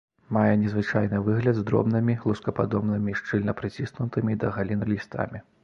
[0.35, 5.39] Мае незвычайны выгляд з дробнымі, лускападобнымі шчыльна прыціснутымі да галін лістамі.